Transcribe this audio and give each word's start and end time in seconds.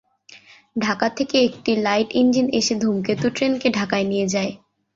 ঢাকা 0.75 1.07
থেকে 1.09 1.37
একটি 1.43 1.71
light 1.77 2.09
engine 2.13 2.47
এসে 2.53 2.73
ধূমকেতু 2.75 3.27
ট্রেনকে 3.29 3.67
ঢাকায় 3.77 4.05
নিয়ে 4.05 4.27
যায়। 4.27 4.51